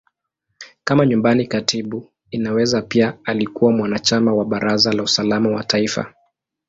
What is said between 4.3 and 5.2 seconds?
wa Baraza la